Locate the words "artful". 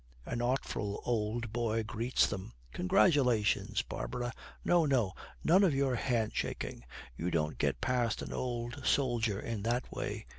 0.41-0.99